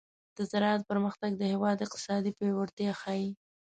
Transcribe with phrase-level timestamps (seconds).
[0.37, 3.29] د زراعت پرمختګ د هېواد اقتصادي پیاوړتیا ښيي.